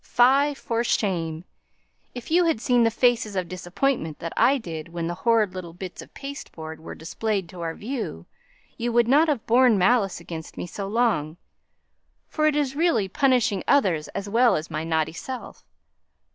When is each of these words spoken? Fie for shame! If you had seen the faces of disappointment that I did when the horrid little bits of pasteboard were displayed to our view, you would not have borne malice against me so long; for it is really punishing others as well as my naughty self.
Fie 0.03 0.55
for 0.55 0.83
shame! 0.83 1.45
If 2.15 2.31
you 2.31 2.45
had 2.45 2.59
seen 2.59 2.81
the 2.83 2.89
faces 2.89 3.35
of 3.35 3.47
disappointment 3.47 4.17
that 4.17 4.33
I 4.35 4.57
did 4.57 4.89
when 4.89 5.05
the 5.05 5.13
horrid 5.13 5.53
little 5.53 5.73
bits 5.73 6.01
of 6.01 6.11
pasteboard 6.15 6.79
were 6.79 6.95
displayed 6.95 7.47
to 7.49 7.61
our 7.61 7.75
view, 7.75 8.25
you 8.77 8.91
would 8.91 9.07
not 9.07 9.27
have 9.27 9.45
borne 9.45 9.77
malice 9.77 10.19
against 10.19 10.57
me 10.57 10.65
so 10.65 10.87
long; 10.87 11.37
for 12.27 12.47
it 12.47 12.55
is 12.55 12.75
really 12.75 13.07
punishing 13.07 13.63
others 13.67 14.07
as 14.07 14.27
well 14.27 14.55
as 14.55 14.71
my 14.71 14.83
naughty 14.83 15.13
self. 15.13 15.63